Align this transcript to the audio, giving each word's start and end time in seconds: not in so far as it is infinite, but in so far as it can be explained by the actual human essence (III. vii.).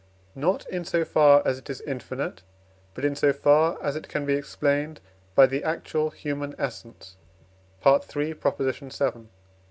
not 0.33 0.65
in 0.67 0.83
so 0.83 1.05
far 1.05 1.43
as 1.47 1.59
it 1.59 1.69
is 1.69 1.79
infinite, 1.81 2.41
but 2.95 3.05
in 3.05 3.15
so 3.15 3.31
far 3.31 3.77
as 3.83 3.95
it 3.95 4.07
can 4.09 4.25
be 4.25 4.33
explained 4.33 4.99
by 5.35 5.45
the 5.45 5.63
actual 5.63 6.09
human 6.09 6.55
essence 6.57 7.17
(III. 7.85 8.01
vii.). 8.11 8.33